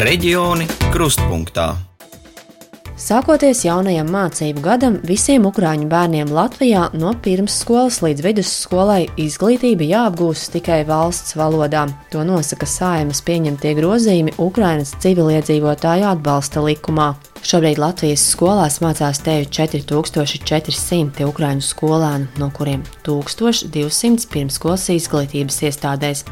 Reģioni 0.00 0.64
krustpunktā. 0.94 1.74
Sākoties 2.96 3.58
jaunajam 3.66 4.08
mācību 4.08 4.62
gadam, 4.64 4.96
visiem 5.04 5.44
ukrāņu 5.44 5.90
bērniem 5.90 6.32
Latvijā 6.32 6.86
no 6.96 7.12
pirmsskolas 7.20 7.98
līdz 8.00 8.24
vidusskolai 8.24 9.02
izglītība 9.20 9.84
jāapgūst 9.90 10.54
tikai 10.56 10.78
valsts 10.88 11.36
valodā. 11.36 11.84
To 12.14 12.24
nosaka 12.24 12.64
saimas 12.64 13.20
pieņemtie 13.28 13.74
grozījumi 13.76 14.38
Ukrainas 14.40 14.94
civiliedzīvotāju 15.04 16.08
atbalsta 16.14 16.64
likumā. 16.64 17.12
Šobrīd 17.44 17.84
Latvijas 17.84 18.24
skolās 18.32 18.80
mācās 18.80 19.20
teju 19.20 19.52
4400 19.52 21.28
ukrāņu 21.28 21.68
skolēnu, 21.74 22.32
no 22.40 22.48
kuriem 22.56 22.88
1200 23.04 24.32
pirmskolas 24.32 24.88
izglītības 24.96 25.66
iestādēs 25.68 26.24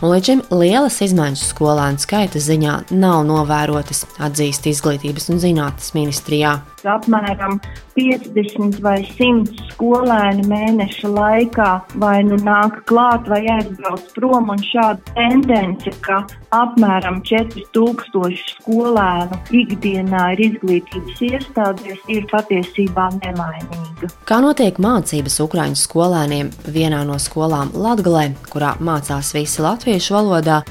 un 0.00 0.14
līdz 0.14 0.30
šim 0.30 0.42
lielas 0.54 0.98
izmaiņas 1.04 1.42
skolēnu 1.52 2.00
skaita 2.00 2.40
ziņā 2.40 2.76
nav 2.96 3.22
novērotas, 3.28 4.06
atzīst 4.22 4.68
Izglītības 4.70 5.28
un 5.32 5.40
zinātnes 5.42 5.92
ministrijā. 5.96 6.56
Apmēram 6.88 7.58
50 7.96 8.80
vai 8.84 9.00
100 9.04 9.66
skolēni 9.74 10.46
mēneša 10.48 11.10
laikā 11.12 11.68
vai 12.00 12.20
nu 12.24 12.38
nāk 12.40 12.80
klāt 12.88 13.28
vai 13.28 13.42
aizbrauc 13.56 14.06
prom, 14.16 14.50
šāda 14.70 15.14
tendence, 15.14 15.92
ka 16.04 16.22
apmēram 16.56 17.20
4000 17.26 18.40
skolēnu 18.56 19.40
ikdienā 19.62 20.26
ir 20.34 20.44
izglītības 20.48 21.24
iestādēs, 21.30 22.04
ir 22.08 22.28
patiesībā 22.32 23.10
nemainīga. 23.20 24.10
Kā 24.28 24.40
notiek 24.44 24.80
mācības 24.80 25.40
Ukraiņu 25.44 25.80
skolēniem 25.80 26.52
vienā 26.68 27.02
no 27.08 27.18
skolām 27.20 27.74
Latgalē, 27.76 28.30
kurā 28.52 28.76
mācās 28.80 29.34
visi 29.36 29.64
latviešu 29.64 30.16
valodā? 30.16 30.62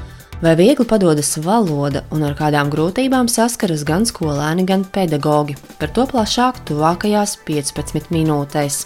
Vai 0.42 0.56
viegli 0.56 0.86
padodas 0.88 1.36
valoda 1.44 2.06
un 2.16 2.22
ar 2.23 2.32
kādām 2.32 2.70
grūtībām 2.72 3.28
saskaras 3.28 3.82
gan 3.84 4.06
skolēni, 4.08 4.64
gan 4.64 4.86
pedagogi? 4.88 5.58
Par 5.82 5.92
to 5.92 6.06
plašāk 6.08 6.62
tuvākajās 6.70 7.34
15 7.44 8.08
minūtēs. 8.16 8.86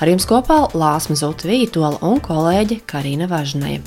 Ar 0.00 0.08
jums 0.08 0.24
kopā 0.24 0.72
Lāsma 0.72 1.12
Zuta 1.20 1.44
Vītola 1.50 2.00
un 2.08 2.22
kolēģe 2.24 2.78
Karina 2.88 3.28
Važnaja. 3.28 3.84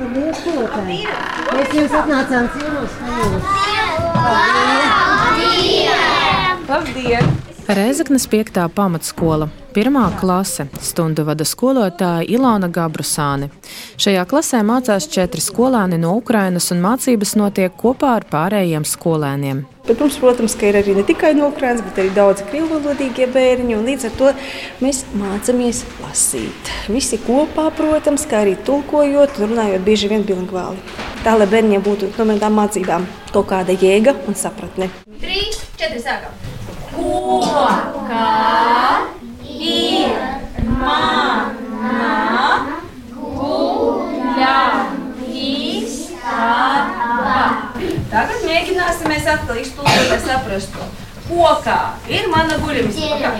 Mēs 0.00 1.70
jums 1.78 1.94
atnācām 2.00 2.50
ciemos 2.56 2.98
jūras. 3.06 3.46
Labdien! 6.66 7.49
Reizeknas 7.74 8.26
5. 8.26 8.68
pamatskola, 8.74 9.48
1. 9.74 10.20
klase, 10.20 10.64
stundu 10.82 11.22
vada 11.22 11.44
skolotāja 11.46 12.24
Ilona 12.26 12.66
Gabrusāne. 12.66 13.46
Šajā 13.94 14.24
klasē 14.26 14.64
mācās 14.66 15.06
četri 15.06 15.38
skolēni 15.38 16.00
no 16.02 16.16
Ukrainas, 16.18 16.66
un 16.74 16.82
mācības 16.82 17.36
notiek 17.38 17.76
kopā 17.78 18.16
ar 18.18 18.26
pārējiem 18.32 18.82
skolēniem. 18.82 19.62
Bet 19.86 20.02
mums, 20.02 20.18
protams, 20.18 20.58
ir 20.66 20.80
arī 20.82 20.98
ne 20.98 21.06
tikai 21.06 21.30
no 21.38 21.52
Ukrainas, 21.52 21.86
bet 21.86 22.02
arī 22.02 22.10
daudzi 22.18 22.50
krievalodīgie 22.50 23.30
bērni. 23.30 23.78
Līdz 23.86 24.10
ar 24.10 24.18
to 24.18 24.34
mēs 24.82 25.04
mācāmies 25.14 25.86
lasīt. 26.02 26.74
Visi 26.90 27.22
kopā, 27.22 27.70
protams, 27.78 28.26
kā 28.26 28.42
arī 28.42 28.58
tulkojot, 28.66 29.38
runājot 29.46 29.86
bieži 29.86 30.10
vien 30.10 30.26
bilingvāli. 30.26 30.82
Tā 31.22 31.38
lai 31.38 31.46
bērniem 31.46 31.86
būtu 31.86 32.16
no 32.18 32.42
tām 32.42 32.58
mācībām 32.64 33.06
kaut 33.30 33.52
kāda 33.54 33.78
jēga 33.78 34.18
un 34.26 34.34
sapratne. 34.34 34.90
Trīs, 35.22 35.68
četri 35.78 36.02
sākam! 36.02 36.49
Koka 36.95 38.29
ir 39.49 40.09
mana 40.79 41.43
guļamistaba. 43.15 44.05
Tagad 48.13 48.39
mēģināsim 48.47 49.11
mēs 49.11 49.25
atkal 49.27 49.57
iztulkot, 49.59 50.09
lai 50.09 50.19
saprastu. 50.23 50.89
Kokā 51.27 51.79
ir 52.07 52.27
mana 52.31 52.57
guļamistaba. 52.63 53.31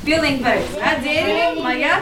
Pilnīgi 0.00 0.40
pareizi. 0.40 0.78
Dzērve, 1.02 1.60
моя 1.60 1.94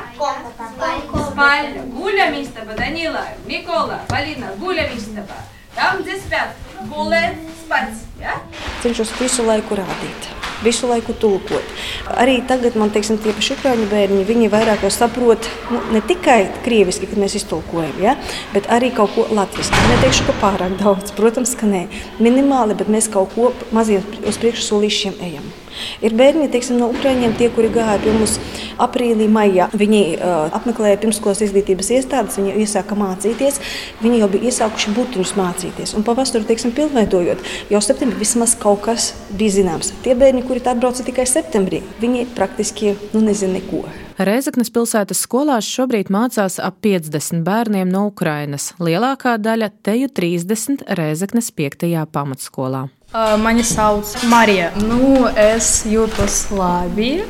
спальня. 1.32 1.82
Гулямистaba, 1.82 2.74
Данила, 2.74 3.24
Микола, 3.46 4.00
Полина, 4.08 4.52
гулямистaba. 4.58 5.34
Там, 5.74 6.02
где 6.02 6.16
спят, 6.18 6.56
гулēt, 6.90 7.36
spать. 7.64 7.94
Ja? 8.20 8.40
Cenšos 8.82 9.12
visu 9.20 9.44
laiku 9.46 9.78
rādīt 9.78 10.26
visu 10.63 10.89
laiku 10.89 11.15
tulkot. 11.19 11.73
Arī 12.19 12.39
tagad 12.47 12.77
man 12.79 12.93
teiksim, 12.93 13.19
tie 13.21 13.35
paši 13.35 13.57
ukrāņu 13.57 13.89
bērni, 13.91 14.27
viņi 14.27 14.51
vairāk 14.53 14.85
saprot 14.93 15.49
nu, 15.71 15.81
ne 15.93 16.03
tikai 16.05 16.39
krieviski, 16.65 17.09
kad 17.09 17.21
mēs 17.21 17.37
iztulkojam, 17.39 17.97
ja, 18.03 18.17
bet 18.53 18.69
arī 18.73 18.93
kaut 18.95 19.15
ko 19.15 19.27
latviešu. 19.31 19.75
Neteikšu, 19.93 20.29
ka 20.29 20.37
pārāk 20.43 20.77
daudz, 20.81 21.15
protams, 21.17 21.55
ka 21.59 21.69
nē, 21.69 21.87
minimāli, 22.23 22.77
bet 22.79 22.91
mēs 22.91 23.11
kaut 23.13 23.35
ko 23.35 23.51
maziem 23.75 24.05
uz 24.27 24.39
priekšu 24.41 24.71
solīšiem 24.71 25.19
ejam. 25.29 25.51
Ir 26.05 26.15
bērni 26.17 26.49
teiksim, 26.53 26.79
no 26.81 26.89
Ukrāņiem, 26.93 27.35
tie, 27.39 27.49
kuri 27.53 27.71
gāja 27.73 27.97
pie 28.03 28.13
mums 28.15 28.37
aprīlī, 28.81 29.27
maijā. 29.31 29.69
Viņi 29.73 30.03
uh, 30.17 30.53
apmeklēja 30.59 30.99
pirmskolas 31.01 31.43
izglītības 31.45 31.91
iestādes, 31.97 32.37
viņi 32.39 32.55
iesāka 32.63 32.97
mācīties. 32.99 33.59
Viņi 34.03 34.21
jau 34.23 34.29
bija 34.33 34.51
iesākuši 34.51 34.95
butuļus 34.97 35.35
mācīties. 35.39 35.95
Un 35.97 36.05
pavasarī, 36.07 36.45
teiksim, 36.49 36.73
pilnveidojot, 36.77 37.43
jau 37.73 37.83
septembrī 37.83 38.23
vismaz 38.23 38.55
kaut 38.59 38.83
kas 38.87 39.11
bija 39.33 39.59
zināms. 39.59 39.93
Tie 40.05 40.15
bērni, 40.17 40.45
kuri 40.47 40.63
atbrauca 40.63 41.05
tikai 41.05 41.27
septembrī, 41.29 41.83
viņi 42.03 42.27
praktiski 42.37 42.95
nu, 43.13 43.23
nezina 43.23 43.59
neko. 43.59 43.85
Reizeknas 44.21 44.69
pilsētas 44.69 45.23
skolās 45.25 45.65
šobrīd 45.65 46.11
mācās 46.13 46.59
ap 46.61 46.77
50 46.85 47.41
bērniem 47.45 47.89
no 47.89 48.05
Ukrainas. 48.11 48.71
Lielākā 48.77 49.39
daļa 49.41 49.71
teju 49.85 50.11
30 50.13 50.85
Reizeknas 50.99 51.49
5. 51.57 51.87
pamatskolā. 52.13 52.87
Mani 53.13 53.63
sauc 53.63 54.05
Marija. 54.25 54.71
Nu, 54.89 55.27
es 55.37 55.83
jūtos 55.85 56.47
labi. 56.49 57.21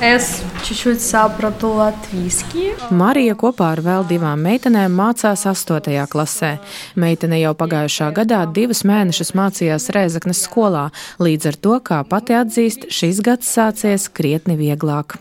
Es 0.00 0.40
čuču 0.64 0.94
sapratu 0.98 1.68
latviešu. 1.76 2.88
Marija 2.90 3.34
kopā 3.38 3.68
ar 3.76 3.82
vēl 3.84 4.06
divām 4.08 4.40
meitenēm 4.42 4.94
mācās 4.96 5.44
8. 5.46 6.06
klasē. 6.10 6.50
Meitene 6.98 7.38
jau 7.42 7.52
pagājušā 7.58 8.08
gadā 8.16 8.40
divus 8.50 8.80
mēnešus 8.88 9.34
mācījās 9.36 9.90
Rēzaknes 9.94 10.40
skolā. 10.46 10.86
Līdz 11.22 11.50
ar 11.52 11.58
to, 11.66 11.76
kā 11.84 12.00
pati 12.08 12.34
atzīst, 12.38 12.88
šis 12.90 13.20
gads 13.22 13.52
sācies 13.52 14.08
krietni 14.08 14.56
vieglāk. 14.58 15.18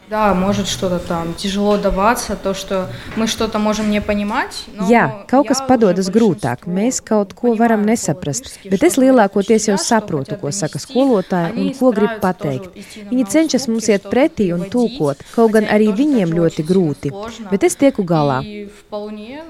Jā, 4.90 5.04
kaut 5.30 5.52
kas 5.52 5.62
padodas 5.68 6.10
grūtāk. 6.14 6.66
Mēs 6.66 7.04
kaut 7.06 7.36
ko 7.38 7.54
varam 7.60 7.86
nesaprast, 7.86 8.56
bet 8.72 8.88
es 8.88 8.98
lielākoties 9.02 9.70
jau 9.70 9.81
saprotu, 9.82 10.38
ko 10.42 10.52
saka 10.56 10.80
skolotāja 10.82 11.52
un 11.56 11.72
ko 11.78 11.92
grib 11.96 12.20
pateikt. 12.24 12.70
Viņi 13.10 13.26
cenšas 13.34 13.68
mums 13.72 13.90
iet 13.92 14.06
pretī 14.12 14.52
un 14.56 14.68
tulkot, 14.72 15.22
kaut 15.36 15.56
gan 15.56 15.68
arī 15.72 15.90
viņiem 15.96 16.34
ļoti 16.36 16.66
grūti, 16.68 17.12
bet 17.52 17.66
es 17.68 17.78
tieku 17.80 18.06
galā. 18.08 18.42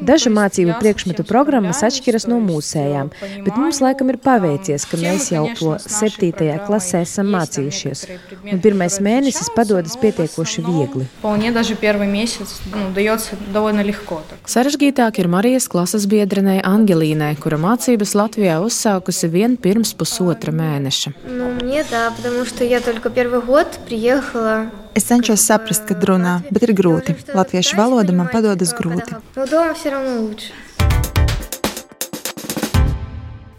Dažu 0.01 0.31
mācību 0.33 0.77
priekšmetu 0.81 1.25
programmas 1.27 1.81
atšķiras 1.85 2.27
no 2.29 2.37
mūsējām, 2.43 3.11
bet 3.45 3.57
mums 3.57 3.81
laikam 3.83 4.13
ir 4.13 4.19
paveicies, 4.21 4.85
ka 4.89 4.99
mēs 5.01 5.31
jau 5.33 5.43
to 5.57 5.75
septītajā 5.81 6.59
klasē 6.67 7.03
esam 7.05 7.31
mācījušies, 7.35 8.05
un 8.53 8.61
pirmais 8.63 8.99
mēnesis 9.03 9.51
padodas 9.55 9.97
pietiekoši 10.01 10.65
viegli. 10.67 11.07
Sarežģītāk 14.55 15.21
ir 15.21 15.31
Marijas 15.31 15.67
klases 15.71 16.07
biedrenei 16.09 16.59
Angelīnai, 16.65 17.33
kura 17.41 17.57
mācības 17.61 18.15
Latvijā 18.17 18.59
uzsākusi 18.63 19.31
vien 19.33 19.57
pirms 19.57 19.93
pusotra 19.97 20.20
mēneša. 20.20 21.12
Nu, 21.24 21.52
мне, 21.62 21.84
да, 21.90 22.10
потому 22.10 22.44
что 22.44 22.64
я 22.64 22.80
только 22.80 23.10
первый 23.10 23.40
год 23.40 23.66
приехала 23.86 24.70
Es 24.96 25.04
cenšos 25.04 25.42
saprast, 25.44 25.84
kad 25.84 26.00
runā, 26.08 26.38
bet 26.48 26.62
ir 26.64 26.72
grūti. 26.72 27.12
Latviešu 27.36 27.76
valoda 27.76 28.14
man 28.16 28.30
padodas 28.32 28.72
grūti. 28.72 29.12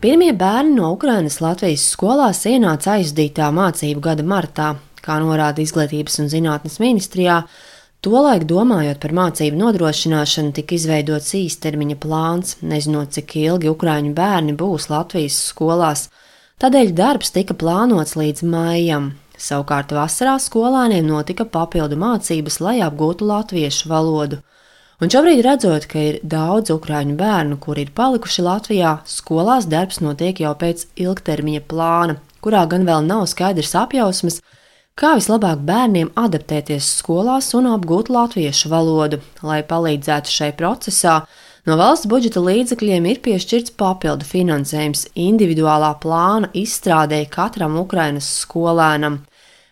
Pirmie 0.02 0.32
bērni 0.34 0.74
no 0.80 0.90
Ukrainas 0.96 1.38
Latvijas 1.42 1.86
skolās 1.94 2.42
ienāca 2.50 2.96
aizdītā 2.98 3.52
mācību 3.54 4.02
gada 4.10 4.26
martā, 4.26 4.72
kā 5.06 5.20
norāda 5.22 5.62
Izglītības 5.62 6.18
un 6.24 6.34
zinātnes 6.34 6.80
ministrijā. 6.82 7.44
Tolaik 8.02 8.48
domājot 8.50 8.98
par 9.02 9.14
mācību 9.14 9.62
nodrošināšanu, 9.62 10.56
tika 10.58 10.74
izveidots 10.74 11.34
īstermiņa 11.38 11.98
plāns, 12.02 12.58
nezinot, 12.66 13.14
cik 13.14 13.38
ilgi 13.44 13.70
ukrāņu 13.70 14.18
bērni 14.18 14.58
būs 14.58 14.90
Latvijas 14.90 15.38
skolās. 15.52 16.10
Tādēļ 16.63 16.93
darbs 16.95 17.33
tika 17.35 17.57
plānots 17.59 18.15
līdz 18.15 18.45
maijam, 18.47 19.11
Savukārt 19.43 19.91
vasarā 19.97 20.37
skolēniem 20.39 21.09
notika 21.09 21.43
papildu 21.49 21.97
mācības, 21.99 22.61
lai 22.63 22.77
apgūtu 22.87 23.27
latviešu 23.27 23.89
valodu. 23.91 24.39
Un 25.03 25.11
šobrīd, 25.11 25.41
redzot, 25.43 25.89
ka 25.91 25.99
ir 25.99 26.19
daudz 26.23 26.71
ukrāņu 26.71 27.17
bērnu, 27.19 27.59
kuri 27.65 27.83
ir 27.89 27.91
palikuši 27.97 28.45
Latvijā, 28.47 28.93
skolās 29.11 29.67
darbs 29.67 29.99
notiek 30.05 30.39
jau 30.45 30.53
pēc 30.61 30.85
ilgtermiņa 31.03 31.65
plāna, 31.67 32.21
kurā 32.45 32.63
gan 32.71 32.87
vēl 32.87 33.03
nav 33.09 33.25
skaidrs 33.33 33.75
apjausmas, 33.81 34.39
kā 34.95 35.17
vislabāk 35.19 35.65
bērniem 35.67 36.13
adaptēties 36.15 36.93
skolās 37.01 37.51
un 37.59 37.67
apgūt 37.73 38.13
latviešu 38.15 38.71
valodu, 38.71 39.19
lai 39.43 39.65
palīdzētu 39.67 40.37
šai 40.37 40.53
procesā. 40.55 41.25
No 41.63 41.77
valsts 41.79 42.09
budžeta 42.11 42.41
līdzekļiem 42.43 43.05
ir 43.07 43.19
piešķirts 43.23 43.77
papildu 43.79 44.27
finansējums 44.27 45.05
individuālā 45.15 45.93
plāna 46.03 46.49
izstrādēji 46.59 47.29
katram 47.31 47.77
Ukrainas 47.79 48.27
skolēnam. 48.41 49.21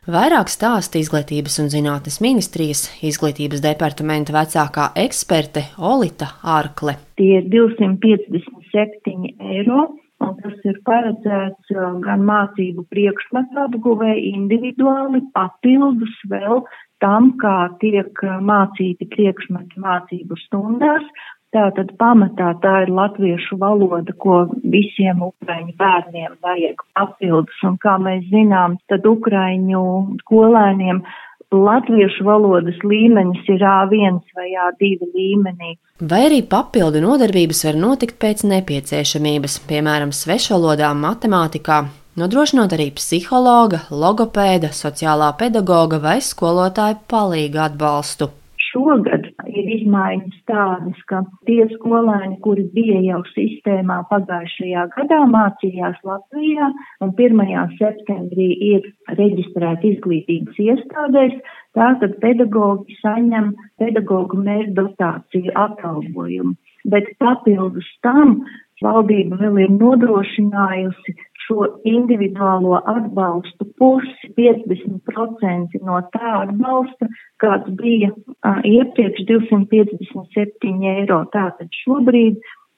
Vairāk 0.06 0.52
stāsta 0.52 1.00
Izglītības 1.00 1.58
un 1.58 1.70
zinātnes 1.72 2.20
ministrijas 2.22 2.84
izglītības 3.02 3.64
departamenta 3.64 4.36
vecākā 4.36 4.84
eksperte 5.02 5.64
Olita 5.82 6.28
Arkle. 6.46 6.94
Tie 7.18 7.40
ir 7.40 7.50
257 7.50 9.34
eiro, 9.50 9.88
un 10.22 10.38
tas 10.44 10.62
ir 10.70 10.78
paredzēts 10.86 11.74
uh, 11.74 11.98
gan 12.06 12.22
mācību 12.30 12.86
priekšmetu 12.94 13.64
apguvēji 13.64 14.30
individuāli, 14.30 15.24
papildus 15.34 16.14
vēl 16.30 16.62
tam, 17.02 17.32
kā 17.42 17.58
tiek 17.82 18.14
uh, 18.22 18.38
mācīti 18.38 19.10
priekšmeti 19.10 19.82
mācību 19.82 20.38
stundās, 20.46 21.02
Tātad 21.50 21.88
pamatā 21.98 22.52
tā 22.62 22.72
ir 22.84 22.92
latviešu 22.94 23.56
valoda, 23.58 24.12
ko 24.22 24.44
visiem 24.62 25.24
ukraiņu 25.26 25.72
bērniem 25.80 26.36
vajag 26.46 26.84
papildus, 26.94 27.56
un 27.66 27.74
kā 27.82 27.96
mēs 27.98 28.28
zinām, 28.30 28.76
tad 28.86 29.08
ukraiņu 29.10 29.82
skolēniem 30.22 31.02
latviešu 31.50 32.22
valodas 32.24 32.78
līmenis 32.86 33.42
ir 33.50 33.64
A1 33.66 34.20
vai 34.38 34.52
A2 34.68 35.10
līmenī. 35.10 35.74
Vai 36.00 36.22
arī 36.28 36.40
papildu 36.46 37.02
nodarbības 37.02 37.64
var 37.66 37.78
notikt 37.82 38.20
pēc 38.22 38.46
nepieciešamības, 38.46 39.58
piemēram, 39.66 40.14
svešvalodā, 40.14 40.94
matemātikā, 40.94 41.82
nodrošinot 42.20 42.78
arī 42.78 42.92
psihologa, 42.94 43.88
logopēda, 43.90 44.70
sociālā 44.70 45.34
pedagoga 45.40 45.98
vai 45.98 46.20
skolotāja 46.22 47.00
palīga 47.10 47.66
atbalstu. 47.66 48.30
Šogad 48.70 49.09
izmaiņas 49.76 50.38
tādas, 50.50 51.00
ka 51.10 51.22
tie 51.48 51.64
skolēni, 51.74 52.38
kuri 52.44 52.66
bija 52.74 53.00
jau 53.06 53.20
sistēmā 53.32 54.00
pagājušajā 54.10 54.86
gadā, 54.96 55.20
mācījās 55.34 56.00
Latvijā 56.06 56.70
un 57.04 57.12
1. 57.16 57.76
septembrī 57.80 58.48
ir 58.70 58.88
reģistrēti 59.20 59.94
izglītības 59.94 60.62
iestādēs, 60.66 61.36
tātad 61.78 62.16
pedagogi 62.24 62.98
saņem 63.02 63.52
pedagogu 63.82 64.40
mērķu 64.40 64.76
dotāciju 64.80 65.54
atalgojumu. 65.66 66.56
Bet 66.90 67.10
papildus 67.20 67.88
tam 68.04 68.40
valdība 68.84 69.36
vēl 69.40 69.58
ir 69.66 69.74
nodrošinājusi 69.76 71.16
šo 71.50 71.66
individuālo 71.84 72.80
atbalstu 72.86 73.66
pusi 73.78 74.28
50% 74.38 75.68
no 75.82 76.00
tā 76.14 76.30
atbalsta, 76.44 77.06
kāds 77.42 77.68
bija 77.80 78.10
uh, 78.14 78.20
iepriekš 78.64 79.20
257 79.26 80.84
eiro. 80.94 81.18
Tātad 81.34 81.68
šobrīd 81.82 82.34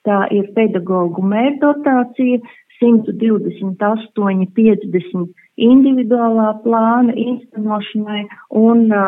tā 0.06 0.20
ir 0.34 0.44
pedagoģu 0.56 1.22
mērdotācija 1.34 2.38
128,50 2.82 5.26
individuālā 5.62 6.48
plāna 6.64 7.12
īstenošanai 7.12 8.24
un 8.58 8.78
uh, 8.88 8.98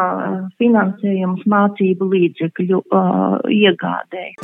finansējums 0.60 1.42
mācību 1.50 2.04
līdzekļu 2.12 2.78
uh, 2.84 3.40
iegādēji. 3.48 4.34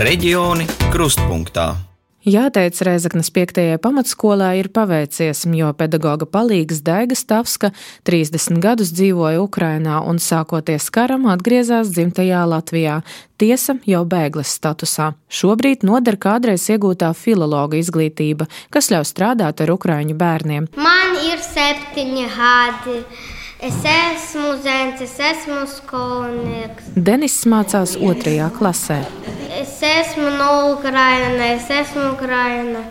Reģioni 0.00 0.64
krustpunktā. 0.92 1.89
Jāteic, 2.20 2.76
Reizeknas 2.84 3.30
5. 3.32 3.78
pamatskolā 3.80 4.50
ir 4.60 4.66
paveicies, 4.68 5.46
jo 5.56 5.70
pedagoga 5.72 6.26
palīgs 6.28 6.82
Daiga 6.84 7.16
Stavska 7.16 7.70
30 8.04 8.60
gadus 8.60 8.92
dzīvoja 8.92 9.40
Ukrainā 9.40 10.02
un 10.04 10.20
sākoties 10.20 10.90
karam 10.92 11.24
atgriezās 11.32 11.88
dzimtajā 11.88 12.44
Latvijā, 12.44 12.98
tiesa 13.40 13.78
jau 13.88 14.04
bēgles 14.04 14.52
statusā. 14.52 15.14
Šobrīd 15.32 15.80
noder 15.88 16.20
kādreiz 16.20 16.68
iegūtā 16.68 17.14
filologa 17.16 17.80
izglītība, 17.80 18.50
kas 18.68 18.92
ļauj 18.92 19.08
strādāt 19.14 19.64
ar 19.64 19.72
ukraiņu 19.78 20.20
bērniem. 20.20 20.68
Man 20.76 21.20
ir 21.24 21.40
septiņi 21.40 22.28
gadi. 22.36 23.02
Es 23.60 23.76
esmu 23.84 24.54
zēns, 24.64 25.02
es 25.04 25.18
esmu 25.20 25.66
skolnieks. 25.68 26.86
Denis 26.96 27.34
mācās 27.44 27.92
otrajā 28.00 28.46
klasē. 28.56 28.96
Es 29.58 29.74
esmu 29.84 30.30
no 30.38 30.48
Ukrainas, 30.78 31.36
es 31.50 31.68
esmu 31.82 32.06
Ukraina. 32.14 32.86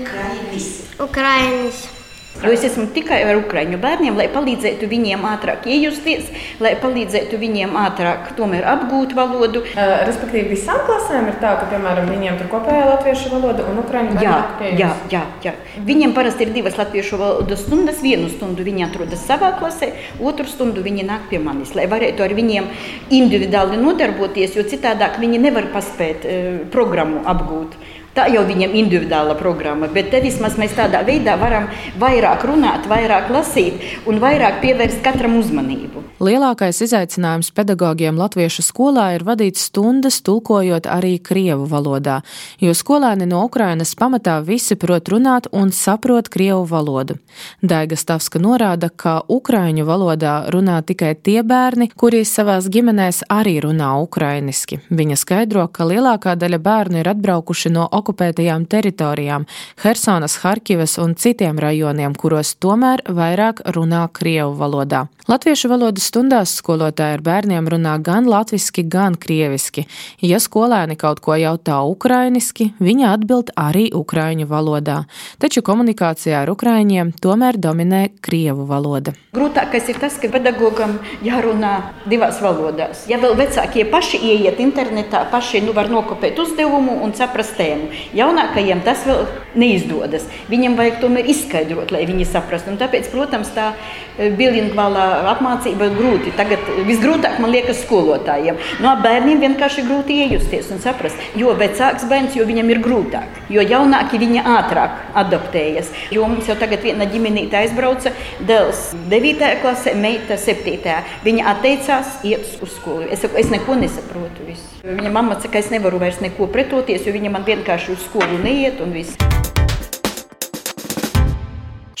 Ukrainis. 0.00 0.68
Ukrainis. 0.98 1.99
Jo 2.40 2.52
es 2.54 2.62
esmu 2.64 2.86
tikai 2.94 3.18
ar 3.26 3.36
ukrāņu 3.36 3.76
bērniem, 3.82 4.14
lai 4.16 4.24
palīdzētu 4.32 4.86
viņiem 4.88 5.24
ātrāk 5.28 5.66
iejusties, 5.68 6.30
lai 6.62 6.70
palīdzētu 6.80 7.36
viņiem 7.36 7.74
ātrāk 7.76 8.30
tomēr 8.38 8.64
apgūt 8.70 9.12
valodu. 9.18 9.60
Uh, 9.74 9.92
respektīvi, 10.08 10.54
visām 10.54 10.80
klasēm 10.86 11.28
ir 11.28 11.36
tā, 11.42 11.50
ka, 11.60 11.68
piemēram, 11.68 12.08
viņiem 12.08 12.38
tur 12.40 12.48
kopējā 12.54 12.86
latviešu 12.94 13.34
valoda 13.34 13.66
un 13.68 13.82
ukrāņu 13.82 14.24
jā, 14.24 14.38
jā, 14.78 14.88
jā, 15.12 15.22
jā. 15.44 15.54
Viņiem 15.84 16.16
parasti 16.16 16.46
ir 16.46 16.54
divas 16.56 16.80
latviešu 16.80 17.20
valodas 17.20 17.66
stundas. 17.66 18.00
Vienu 18.00 18.30
stundu 18.32 18.64
viņi 18.64 18.86
atrodas 18.86 19.26
savā 19.28 19.52
klasē, 19.60 19.92
otru 20.24 20.48
stundu 20.48 20.80
viņi 20.86 21.04
nāk 21.10 21.28
pie 21.28 21.42
manis, 21.44 21.74
lai 21.76 21.84
varētu 21.90 22.24
ar 22.24 22.36
viņiem 22.38 22.72
individuāli 23.20 23.76
nodarboties, 23.82 24.56
jo 24.56 24.64
citādāk 24.64 25.20
viņi 25.20 25.44
nevar 25.44 25.68
paspēt 25.74 26.24
uh, 26.24 26.52
programmu 26.72 27.26
apgūt. 27.28 27.76
Tā 28.10 28.24
jau 28.26 28.42
viņam 28.42 28.72
ir 28.74 28.80
individuāla 28.82 29.36
programma, 29.38 29.86
bet 29.86 30.08
te 30.10 30.18
vismaz 30.24 30.56
mēs 30.58 30.72
tādā 30.74 31.04
veidā 31.06 31.36
varam 31.38 31.68
vairāk 32.00 32.42
runāt, 32.48 32.88
vairāk 32.90 33.30
lasīt 33.30 34.06
un 34.10 34.18
vairāk 34.18 34.58
pievērst 34.64 34.98
katram 35.04 35.36
uzmanību. 35.38 36.02
Lielākais 36.20 36.82
izaicinājums 36.84 37.52
pedagogiem 37.56 38.18
latviešu 38.18 38.64
skolā 38.66 39.06
ir 39.14 39.22
vadīt 39.24 39.56
stundas, 39.56 40.18
tulkojot 40.26 40.88
arī 40.90 41.14
krievu 41.22 41.68
valodā, 41.70 42.18
jo 42.60 42.74
skolēni 42.76 43.28
no 43.30 43.44
Ukrainas 43.46 43.94
pamatā 43.96 44.40
visi 44.44 44.76
prot 44.76 45.08
runāt 45.08 45.46
un 45.54 45.70
saprot 45.70 46.28
krievu 46.28 46.66
valodu. 46.68 47.16
Daiga 47.62 47.96
Stavska 47.96 48.42
norāda, 48.42 48.90
ka 48.90 49.20
ukraiņu 49.30 49.86
valodā 49.86 50.34
runā 50.50 50.80
tikai 50.82 51.14
tie 51.14 51.40
bērni, 51.46 51.88
kuri 51.94 52.24
savās 52.28 52.66
ģimenēs 52.68 53.22
arī 53.30 53.56
runā 53.64 53.94
ukrainiski. 54.02 54.82
Viņa 54.90 55.16
skaidro, 55.22 55.68
ka 55.72 55.86
lielākā 55.88 56.34
daļa 56.36 56.60
bērnu 56.60 57.00
ir 57.00 57.12
atbraukuši 57.14 57.72
no 57.72 57.88
okupētajām 58.00 58.66
teritorijām, 58.70 59.46
Hersonas, 59.84 60.40
Harkivas 60.42 60.98
un 60.98 61.14
citiem 61.14 61.60
rajoniem, 61.62 62.16
kuros 62.18 62.56
tomēr 62.58 63.04
vairāk 63.06 63.62
runā 63.76 64.06
krievu 64.16 64.56
valodā. 64.58 65.06
Latviešu 65.30 65.68
valodas 65.70 66.08
stundās 66.10 66.56
skolotāji 66.58 67.14
ar 67.14 67.20
bērniem 67.22 67.68
runā 67.70 67.92
gan 68.02 68.26
latviski, 68.26 68.82
gan 68.82 69.14
krieviski. 69.14 69.84
Ja 70.26 70.40
skolēni 70.42 70.96
kaut 70.98 71.20
ko 71.22 71.36
jautā 71.38 71.76
ukrainiski, 71.86 72.72
viņi 72.82 73.06
atbild 73.06 73.52
arī 73.54 73.90
ukraiņu 73.94 74.48
valodā. 74.50 75.04
Taču 75.38 75.62
komunikācijā 75.62 76.40
ar 76.42 76.50
ukraiņiem 76.50 77.12
tomēr 77.22 77.60
dominē 77.62 78.08
krievu 78.24 78.66
valoda. 78.66 79.14
Grūtākais 79.36 79.92
ir 79.92 80.00
tas, 80.02 80.16
ka 80.18 80.32
pedagogam 80.32 80.96
jārunā 81.22 81.76
divās 82.10 82.40
valodās. 82.42 83.04
Ja 83.10 83.20
vēl 83.22 83.36
vecākie 83.38 83.84
paši 83.92 84.18
ieiet 84.32 84.58
internetā, 84.58 85.22
paši 85.30 85.62
nu, 85.62 85.76
var 85.76 85.92
nokopēt 85.92 86.42
uzdevumu 86.42 86.96
un 87.04 87.14
saprast 87.14 87.54
tēmu. 87.60 87.89
Jaunākajiem 88.16 88.82
tas 88.86 89.04
vēl 89.08 89.24
neizdodas. 89.58 90.26
Viņam 90.50 90.76
vajag 90.78 91.00
tomēr 91.02 91.28
izskaidrot, 91.30 91.92
lai 91.94 92.04
viņi 92.08 92.26
saprastu. 92.28 92.72
Un 92.72 92.78
tāpēc, 92.80 93.08
protams, 93.12 93.50
tā 93.54 93.70
e, 93.72 94.30
bilingvālā 94.36 95.06
apmācība 95.32 95.88
ir 95.88 95.96
grūti. 95.98 96.34
Tagad 96.38 96.66
visgrūtāk 96.88 97.40
man 97.42 97.52
liekas 97.54 97.82
skolotājiem. 97.84 98.58
No 98.84 98.94
bērniem 99.02 99.42
vienkārši 99.42 99.86
grūti 99.88 100.20
iejusties 100.24 100.70
un 100.74 100.82
saprast. 100.82 101.18
Jo 101.38 101.54
vecāks 101.58 102.06
bērns, 102.10 102.36
jo 102.38 102.46
viņam 102.48 102.70
ir 102.74 102.82
grūtāk. 102.84 103.42
Jo 103.52 103.64
jaunāki 103.64 104.20
viņa 104.22 104.46
ātrāk 104.56 104.98
adaptējas. 105.24 105.90
Jo 106.14 106.28
mums 106.30 106.48
jau 106.50 106.58
tagad 106.60 106.84
viena 106.86 107.08
ģimenīte 107.10 107.58
aizbrauca, 107.60 108.14
dēls 108.46 108.90
9. 109.10 109.54
klasē, 109.62 109.94
meita 109.98 110.38
7. 110.40 110.98
Viņa 111.26 111.48
atteicās 111.54 112.20
iet 112.26 112.46
uz 112.62 112.74
skolu. 112.76 113.08
Es, 113.10 113.24
es 113.24 113.50
neko 113.52 113.78
nesaprotu. 113.80 114.46
Visu. 114.46 114.68
Viņa 114.84 115.10
mamma 115.12 115.36
saka, 115.36 115.50
ka 115.56 115.60
es 115.60 115.70
nevaru 115.72 115.98
vairs 116.00 116.20
neko 116.22 116.46
pretoties, 116.52 117.02
jo 117.04 117.12
viņa 117.12 117.30
man 117.34 117.42
vienkārši 117.44 117.79
uz 117.88 118.04
skolu 118.04 118.42
neiet 118.44 118.80
un 118.84 118.92
viss. 118.92 119.16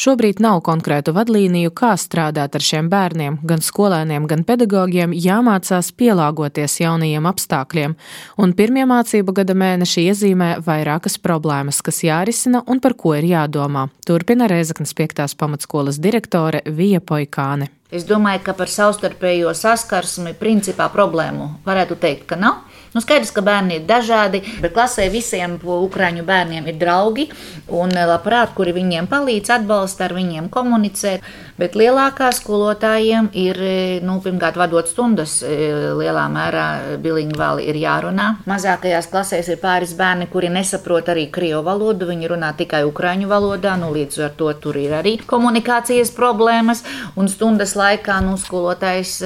Šobrīd 0.00 0.38
nav 0.40 0.62
konkrētu 0.64 1.12
vadlīniju, 1.12 1.74
kā 1.76 1.90
strādāt 2.00 2.54
ar 2.56 2.64
šiem 2.64 2.86
bērniem. 2.88 3.34
Gan 3.44 3.60
skolēniem, 3.60 4.24
gan 4.30 4.46
pedagogiem 4.48 5.12
jāmācās 5.12 5.90
pielāgoties 5.92 6.78
jaunajiem 6.80 7.28
apstākļiem, 7.28 7.96
un 8.40 8.54
pirmie 8.56 8.86
mācību 8.88 9.34
gada 9.36 9.52
mēneši 9.60 10.06
iezīmē 10.08 10.48
vairākas 10.64 11.18
problēmas, 11.20 11.82
kas 11.84 12.00
jārisina 12.06 12.62
un 12.64 12.80
par 12.80 12.96
ko 12.96 13.12
ir 13.18 13.28
jādomā. 13.28 13.90
Turpina 14.08 14.48
Reizeknas 14.48 14.96
5. 14.96 15.36
pamatskolas 15.36 16.00
direktore 16.00 16.64
Vija 16.64 17.04
Poikāne. 17.04 17.68
Es 17.92 18.08
domāju, 18.08 18.40
ka 18.46 18.56
par 18.56 18.72
savstarpējo 18.72 19.52
saskarsmi 19.52 20.32
principā 20.38 20.88
problēmu 20.94 21.58
varētu 21.66 22.00
teikt, 22.00 22.28
ka 22.30 22.40
nav. 22.40 22.69
Nu, 22.90 22.98
skaidrs, 23.02 23.30
ka 23.30 23.42
bērni 23.46 23.78
ir 23.78 23.84
dažādi, 23.86 24.40
bet 24.62 24.74
klasē 24.74 25.06
visiem 25.12 25.58
ukrāņu 25.62 26.24
bērniem 26.26 26.66
ir 26.72 26.78
draugi 26.80 27.28
un 27.70 27.94
labprāt, 27.94 28.50
kuri 28.56 28.74
viņiem 28.74 29.06
palīdz, 29.10 29.52
atbalsta, 29.60 30.08
ar 30.08 30.16
viņiem 30.16 30.48
komunicēt. 30.50 31.22
Bet 31.60 31.74
lielākā 31.76 32.30
skolotājiem 32.32 33.26
ir, 33.36 33.58
nu, 34.06 34.14
pirmkārt, 34.24 34.56
vadot 34.56 34.88
stundas, 34.88 35.40
lielā 35.44 36.22
mērā 36.32 36.66
bilingvāli 37.02 37.66
ir 37.68 37.76
jārunā. 37.82 38.28
Mazākajās 38.48 39.10
klasēs 39.12 39.50
ir 39.52 39.60
pāris 39.60 39.92
bērni, 39.98 40.28
kuri 40.32 40.48
nesaprot 40.52 41.10
arī 41.12 41.26
krievu 41.32 41.60
valodu, 41.66 42.08
viņi 42.08 42.30
runā 42.32 42.54
tikai 42.56 42.80
ukraiņu 42.88 43.28
valodā, 43.28 43.74
nu, 43.80 43.90
līdz 43.92 44.22
ar 44.24 44.32
to 44.38 44.48
tur 44.62 44.78
ir 44.80 44.94
arī 45.02 45.18
komunikācijas 45.20 46.14
problēmas, 46.16 46.80
un 47.20 47.28
stundas 47.28 47.76
laikā, 47.76 48.22
nu, 48.24 48.38
skolotājs 48.40 49.18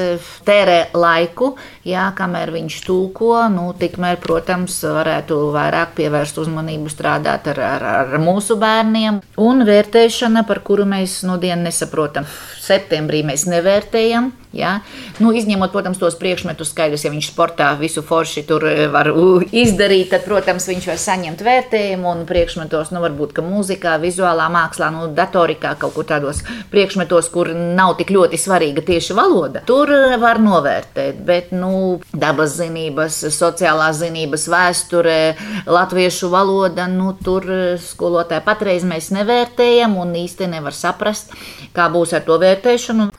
tērē 0.48 0.90
laiku, 0.96 1.52
jā, 1.86 2.08
kamēr 2.18 2.50
viņš 2.56 2.80
tulko, 2.88 3.36
nu, 3.54 3.68
tikmēr, 3.78 4.18
protams, 4.22 4.80
varētu 4.82 5.38
vairāk 5.54 5.94
pievērst 6.00 6.42
uzmanību 6.42 6.90
strādāt 6.90 7.52
ar, 7.54 7.62
ar, 7.68 7.88
ar 8.02 8.18
mūsu 8.22 8.58
bērniem, 8.58 9.22
un 9.38 9.64
vērtēšana, 9.70 10.42
par 10.50 10.64
kuru 10.66 10.88
mēs 10.88 11.20
no 11.28 11.38
dienas 11.38 11.64
nesaprotam 11.64 12.23
septembrī 12.60 13.24
mēs 13.26 13.46
nevērtējam. 13.50 14.32
Ja? 14.54 14.78
Nu, 15.18 15.32
izņemot, 15.34 15.72
protams, 15.74 15.98
tos 16.00 16.16
priekšmetus, 16.20 16.70
skaidrs, 16.72 17.04
ja 17.06 17.12
viņš 17.12 17.30
sportā 17.32 17.72
visu 17.78 18.04
forši 18.06 18.44
tur 18.48 18.66
e, 18.68 18.86
var 18.92 19.10
izdarīt, 19.50 20.10
tad, 20.12 20.24
protams, 20.28 20.68
viņš 20.70 20.88
var 20.92 21.00
saņemt 21.02 21.44
vērtējumu. 21.44 22.10
Un 22.14 22.24
priekšmetos, 22.28 22.92
nu, 22.94 23.02
varbūt 23.04 23.40
mūzikā, 23.44 23.96
vizuālā 24.02 24.46
mākslā, 24.52 24.90
nu, 24.94 25.08
datorikā, 25.14 25.74
kaut 25.80 25.96
kur 25.96 26.06
tādos 26.08 26.42
priekšmetos, 26.72 27.30
kur 27.34 27.50
nav 27.54 27.96
tik 27.98 28.12
ļoti 28.14 28.38
svarīga 28.40 28.84
tieši 28.86 29.16
valoda, 29.16 29.64
tur 29.66 29.90
e, 29.92 30.18
var 30.22 30.40
novērtēt. 30.42 31.22
Bet, 31.26 31.50
nu, 31.54 32.00
dabas 32.12 32.56
zinības, 32.58 33.20
sociālās 33.34 33.98
zinības, 34.02 34.46
vēsture, 34.52 35.18
latviešu 35.66 36.30
valoda, 36.32 36.86
nu, 36.90 37.14
tur 37.24 37.48
e, 37.50 37.62
skolotāji 37.82 38.44
patreiz 38.46 38.86
mēs 38.86 39.10
nevērtējam 39.14 39.98
un 40.00 40.14
īsti 40.24 40.50
nevar 40.54 40.76
saprast, 40.76 41.34
kā 41.74 41.88
būs 41.92 42.14
ar 42.16 42.24
to 42.26 42.38
vērtēšanu. 42.42 43.10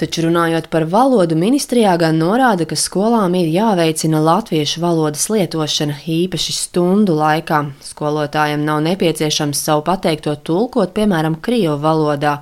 Taču 0.00 0.24
runājot 0.24 0.66
par 0.72 0.86
valodu, 0.90 1.36
ministrijā 1.38 1.92
gan 2.00 2.16
norāda, 2.18 2.64
ka 2.66 2.76
skolām 2.80 3.36
ir 3.38 3.50
jāveicina 3.52 4.22
latviešu 4.24 4.80
valodas 4.82 5.28
lietošana 5.30 5.98
īpaši 6.08 6.54
stundu 6.56 7.14
laikā. 7.18 7.60
Skolotājiem 7.92 8.64
nav 8.66 8.80
nepieciešams 8.88 9.60
savu 9.62 9.84
pateikto 9.86 10.34
tulkot, 10.48 10.94
piemēram, 10.96 11.36
krievu 11.44 11.76
valodā. 11.84 12.40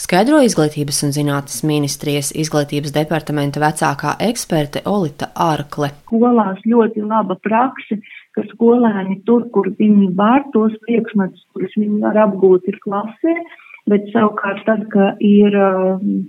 Skaidro 0.00 0.38
izglītības 0.44 1.02
un 1.04 1.10
zinātnes 1.12 1.64
ministrijas 1.66 2.30
izglītības 2.44 2.94
departamenta 2.94 3.60
vecākā 3.60 4.14
eksperte 4.30 4.80
Olita 4.88 5.32
Arkle. 5.34 5.90
Skolās 6.06 6.62
ļoti 6.68 7.02
laba 7.04 7.36
praksa, 7.42 7.98
ka 8.36 8.44
skolēni 8.52 9.18
tur, 9.26 9.48
kur 9.52 9.72
viņi 9.80 10.12
var 10.20 10.46
tos 10.54 10.76
priekšmetus, 10.86 11.42
kurus 11.52 11.74
viņi 11.76 12.00
var 12.04 12.22
apgūt, 12.28 12.70
ir 12.70 12.78
klasē 12.84 13.34
bet 13.90 14.08
savukārt 14.14 14.64
tad, 14.68 14.86
ka 14.92 15.12
ir, 15.24 15.56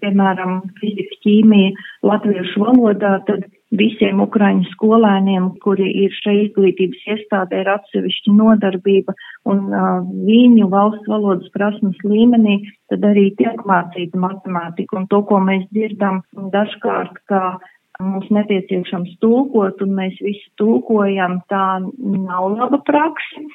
piemēram, 0.01 0.61
fizika, 0.81 1.17
ķīmija 1.25 1.73
latviešu 2.07 2.63
valodā, 2.65 3.17
tad 3.27 3.45
visiem 3.77 4.19
ukraiņu 4.23 4.67
skolēniem, 4.73 5.47
kuri 5.63 5.87
ir 6.03 6.15
šeit 6.19 6.49
izglītības 6.49 7.05
iestādē, 7.15 7.61
ir 7.63 7.71
atsevišķa 7.71 8.35
nodarbība 8.35 9.15
un 9.51 9.69
uh, 9.71 10.01
viņu 10.27 10.67
valsts 10.73 11.07
valodas 11.11 11.51
prasmes 11.55 11.99
līmenī, 12.03 12.59
tad 12.91 13.05
arī 13.07 13.29
tiek 13.39 13.63
mācīta 13.67 14.19
matemātika. 14.19 14.99
Un 14.99 15.07
to, 15.11 15.21
ko 15.29 15.39
mēs 15.43 15.67
dzirdam 15.71 16.21
dažkārt, 16.55 17.21
ka 17.31 17.61
mums 18.01 18.27
nepieciešams 18.33 19.17
tulkot 19.23 19.81
un 19.85 19.95
mēs 19.97 20.17
visi 20.23 20.47
tulkojam, 20.59 21.39
tā 21.51 21.65
nav 21.81 22.47
laba 22.55 22.81
praksa 22.87 23.45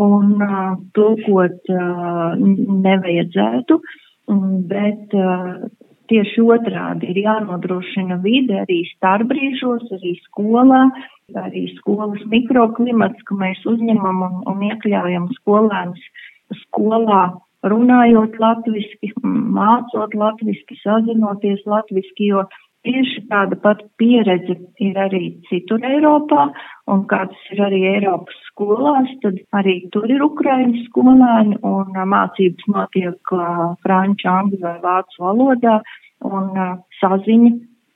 un 0.00 0.34
uh, 0.42 0.74
tulkot 0.96 1.72
uh, 1.72 2.34
nevajadzētu, 2.86 3.78
bet 4.70 5.14
uh, 5.18 5.64
tieši 6.10 6.44
otrādi 6.44 7.12
ir 7.12 7.22
jānodrošina 7.24 8.18
vide 8.24 8.60
arī 8.64 8.82
starpbrīžos, 8.94 9.86
arī 9.96 10.14
skolā, 10.26 10.84
arī 11.40 11.66
skolas 11.78 12.22
mikroklimats, 12.32 13.24
ka 13.28 13.38
mēs 13.40 13.62
uzņemam 13.68 14.22
un, 14.28 14.38
un 14.50 14.68
iekļaujam 14.70 15.30
skolēnus 15.38 16.04
skolā 16.66 17.24
runājot 17.64 18.36
latviski, 18.42 19.12
mācot 19.24 20.14
latviski, 20.18 20.76
sazinoties 20.82 21.64
latviski, 21.68 22.28
jo 22.34 22.44
Tieši 22.84 23.22
tāda 23.30 23.56
pati 23.64 23.86
pieredze 23.96 24.58
ir 24.84 24.98
arī 25.00 25.22
citur 25.48 25.80
Eiropā, 25.88 26.50
un 26.92 27.06
kā 27.08 27.22
tas 27.30 27.44
ir 27.54 27.62
arī 27.64 27.80
Eiropas 27.94 28.36
skolās, 28.50 29.08
tad 29.22 29.38
arī 29.56 29.78
tur 29.94 30.04
ir 30.12 30.24
ukraiņu 30.26 30.84
skolēni, 30.90 31.60
un 31.64 31.96
mācības 32.12 32.68
notiek 32.74 33.36
franču, 33.86 34.28
angļu 34.28 34.60
vai 34.66 34.74
vācu 34.84 35.24
valodā, 35.24 35.78
un 36.28 36.50
saziņa 37.00 37.54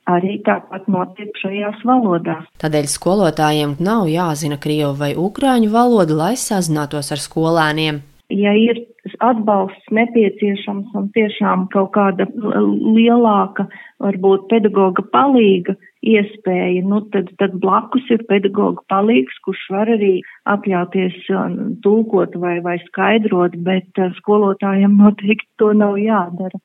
arī 0.09 0.39
tāpat 0.47 0.89
notiek 0.89 1.37
šajās 1.43 1.85
valodās. 1.85 2.47
Tādēļ 2.63 2.89
skolotājiem 2.89 3.77
nav 3.85 4.09
jāzina 4.09 4.57
krievu 4.61 4.95
vai 5.03 5.13
ukrāņu 5.21 5.69
valodu, 5.73 6.17
lai 6.17 6.35
sazinātos 6.41 7.13
ar 7.13 7.21
skolēniem. 7.21 8.01
Ja 8.33 8.53
ir 8.57 8.83
atbalsts 9.25 9.93
nepieciešams 9.95 10.95
un 10.99 11.09
tiešām 11.15 11.67
kaut 11.73 11.93
kāda 11.97 12.27
lielāka, 12.37 13.69
varbūt 14.03 14.49
pedagoga 14.53 15.05
palīga 15.13 15.75
iespēja, 16.07 16.85
nu 16.87 17.01
tad, 17.13 17.31
tad 17.41 17.57
blakus 17.63 18.07
ir 18.15 18.23
pedagoga 18.31 18.85
palīgs, 18.93 19.41
kurš 19.45 19.65
var 19.75 19.91
arī 19.97 20.13
atļauties 20.51 21.17
um, 21.35 21.59
tulkot 21.83 22.37
vai, 22.39 22.59
vai 22.65 22.79
skaidrot, 22.87 23.59
bet 23.67 23.99
uh, 23.99 24.13
skolotājiem 24.21 24.99
noteikti 25.01 25.51
to 25.59 25.73
nav 25.75 25.99
jādara. 26.03 26.63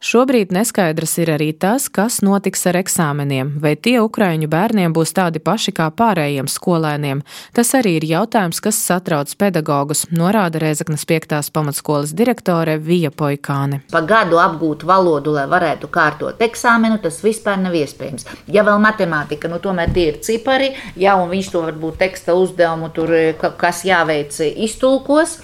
Šobrīd 0.00 0.48
neskaidrs 0.48 1.18
ir 1.20 1.28
arī 1.34 1.50
tas, 1.52 1.90
kas 1.92 2.22
notiks 2.24 2.62
ar 2.70 2.78
eksāmeniem, 2.80 3.50
vai 3.60 3.74
tie 3.76 3.98
ukraiņu 4.00 4.46
bērniem 4.48 4.94
būs 4.96 5.12
tādi 5.12 5.42
paši 5.44 5.74
kā 5.76 5.90
pārējiem 5.92 6.48
skolēniem. 6.48 7.20
Tas 7.52 7.74
arī 7.76 7.98
ir 7.98 8.06
jautājums, 8.08 8.62
kas 8.64 8.80
satrauc 8.80 9.34
pedagogus, 9.36 10.06
norāda 10.08 10.64
Rēzaknes 10.64 11.04
5. 11.04 11.52
pamatskolas 11.52 12.16
direktore 12.16 12.78
Vija 12.80 13.12
Poikāne. 13.12 13.82
Pa 13.92 14.00
gadu 14.00 14.40
apgūt 14.40 14.88
valodu, 14.88 15.36
lai 15.36 15.44
varētu 15.52 15.92
kārtot 15.92 16.40
eksāmenu, 16.48 16.96
tas 17.04 17.20
vispār 17.20 17.60
nav 17.60 17.76
iespējams. 17.76 18.24
Ja 18.48 18.64
vēl 18.64 18.80
matemātika, 18.80 19.52
nu 19.52 19.60
tomēr 19.60 19.92
tie 19.92 20.14
ir 20.14 20.22
cipari, 20.24 20.72
ja 20.96 21.20
un 21.20 21.28
viņš 21.28 21.52
to 21.52 21.68
varbūt 21.68 22.00
teksta 22.00 22.40
uzdevumu 22.40 22.88
tur, 22.96 23.18
kas 23.60 23.84
jāveic, 23.84 24.32
iztulkos 24.64 25.42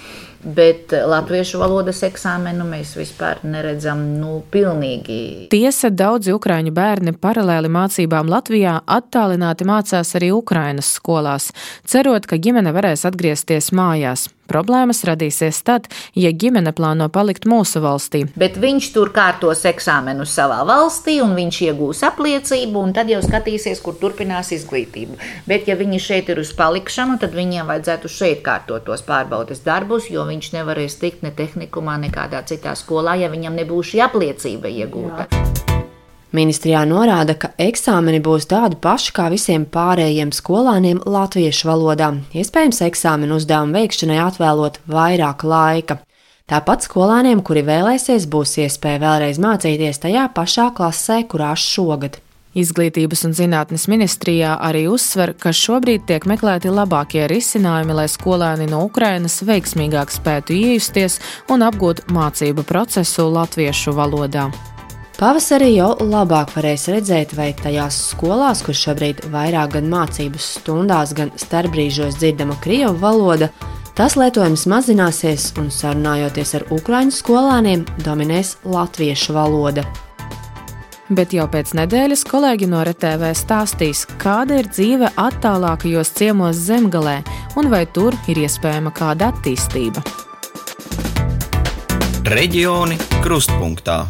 bet 0.55 0.93
latviešu 1.07 1.59
valodas 1.61 2.01
eksāmenu 2.07 2.65
mēs 2.67 2.95
vispār 2.99 3.41
neredzam 3.47 4.03
nu, 4.21 4.39
pilnīgi. 4.51 5.49
Tiesa, 5.51 5.91
daudzi 5.91 6.33
ukraiņu 6.35 6.73
bērni 6.75 7.15
paralēli 7.19 7.71
mācībām 7.73 8.31
Latvijā 8.31 8.79
attālināti 8.97 9.67
mācās 9.67 10.15
arī 10.19 10.31
Ukrainas 10.35 10.93
skolās, 10.97 11.51
cerot, 11.87 12.29
ka 12.29 12.39
ģimene 12.39 12.73
varēs 12.75 13.05
atgriezties 13.09 13.73
mājās. 13.75 14.29
Problēmas 14.47 15.03
radīsies 15.07 15.59
tad, 15.67 15.89
ja 16.15 16.31
ģimene 16.31 16.73
plāno 16.75 17.09
palikt 17.13 17.47
mūsu 17.49 17.81
valstī. 17.83 18.23
Bet 18.39 18.57
viņš 18.61 18.89
tur 18.95 19.11
kārtos 19.15 19.65
eksāmenus 19.67 20.33
savā 20.37 20.61
valstī, 20.67 21.19
un 21.23 21.35
viņš 21.37 21.61
iegūs 21.67 22.03
apliecību, 22.07 22.81
un 22.81 22.95
tad 22.97 23.11
jau 23.11 23.21
skatīsies, 23.25 23.83
kur 23.83 23.99
turpinās 23.99 24.53
izglītību. 24.55 25.19
Bet, 25.49 25.67
ja 25.69 25.77
viņi 25.79 26.01
šeit 26.01 26.33
ir 26.33 26.41
uz 26.43 26.53
palikšanu, 26.57 27.19
tad 27.21 27.35
viņiem 27.37 27.69
vajadzētu 27.69 28.11
šeit 28.11 28.43
kārtot 28.47 28.87
tos 28.87 29.03
pārbaudes 29.07 29.63
darbus, 29.67 30.09
jo 30.13 30.25
viņš 30.27 30.53
nevarēs 30.57 30.99
tikt 31.01 31.27
ne 31.27 31.33
tehnikumā, 31.35 31.99
nekādā 32.07 32.43
citā 32.47 32.75
skolā, 32.79 33.17
ja 33.19 33.31
viņam 33.33 33.57
nebūs 33.61 33.93
šī 33.93 34.05
apliecība 34.07 34.71
iegūta. 34.71 35.27
Jā. 35.31 35.66
Ministrijā 36.35 36.81
norāda, 36.83 37.37
ka 37.39 37.53
eksāmeni 37.55 38.19
būs 38.19 38.49
tādi 38.51 38.75
paši 38.83 39.13
kā 39.15 39.29
visiem 39.31 39.63
pārējiem 39.71 40.33
skolāniem 40.35 40.99
latviešu 41.07 41.69
valodā. 41.69 42.09
Iespējams, 42.35 42.81
eksāmenu 42.89 43.39
uzdevumu 43.39 43.77
veikšanai 43.79 44.19
atvēlot 44.25 44.81
vairāk 44.91 45.47
laika. 45.47 46.01
Tāpat 46.47 46.83
skolāniem, 46.87 47.39
kuri 47.43 47.63
vēlēsies, 47.67 48.27
būs 48.31 48.57
iespēja 48.63 49.01
vēlreiz 49.03 49.39
mācīties 49.39 50.03
tajā 50.03 50.27
pašā 50.35 50.69
klasē, 50.75 51.21
kurā 51.31 51.55
šogad. 51.55 52.19
Izglītības 52.57 53.23
un 53.27 53.35
zinātnes 53.37 53.85
ministrijā 53.91 54.55
arī 54.67 54.87
uzsver, 54.91 55.35
ka 55.37 55.53
šobrīd 55.55 56.07
tiek 56.09 56.25
meklēti 56.27 56.71
labākie 56.73 57.27
risinājumi, 57.29 57.99
lai 57.99 58.07
skolēni 58.11 58.67
no 58.71 58.81
Ukrainas 58.87 59.43
veiksmīgāk 59.47 60.11
spētu 60.11 60.55
iejusties 60.57 61.21
un 61.53 61.67
apgūt 61.67 62.07
mācību 62.11 62.65
procesu 62.67 63.29
latviešu 63.31 63.95
valodā. 63.95 64.49
Pavasarī 65.17 65.71
jau 65.73 65.95
labāk 65.97 66.51
varēs 66.53 66.83
redzēt, 66.93 67.31
vai 67.33 67.47
tajās 67.57 67.95
skolās, 68.11 68.59
kur 68.61 68.75
šobrīd 68.77 69.23
vairāk 69.33 69.71
gan 69.73 69.87
mācību 69.89 70.37
stundās, 70.37 71.15
gan 71.17 71.31
starpbrīžos 71.41 72.19
dzirdama 72.19 72.53
krievu 72.61 72.93
valoda, 73.01 73.47
tas 73.97 74.13
lietojums 74.13 74.67
mazināsies 74.69 75.47
un 75.57 75.71
sarunājoties 75.73 76.53
ar 76.59 76.65
ukraiņu 76.75 77.15
skolāniem, 77.17 77.87
dominēs 78.05 78.59
latviešu 78.61 79.33
valoda. 79.33 79.87
Bet 81.09 81.33
jau 81.33 81.47
pēc 81.49 81.73
nedēļas 81.79 82.21
kolēģi 82.29 82.69
no 82.69 82.83
RTV 82.85 83.33
stāstīs, 83.41 84.03
kāda 84.21 84.61
ir 84.61 84.69
dzīve 84.69 85.09
attālākajos 85.17 86.13
ciemos 86.13 86.61
zemgalē 86.67 87.23
un 87.57 87.73
vai 87.73 87.87
tur 87.89 88.13
ir 88.29 88.43
iespējama 88.45 88.93
kāda 88.93 89.33
attīstība. 89.33 90.05
Reģioni 92.37 93.01
krustpunktā. 93.25 94.03